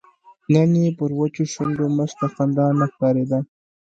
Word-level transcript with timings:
نن 0.53 0.71
یې 0.81 0.89
پر 0.97 1.11
وچو 1.19 1.43
شونډو 1.53 1.85
مسته 1.97 2.25
خندا 2.33 2.67
نه 2.79 2.85
ښکاریږي 2.91 3.39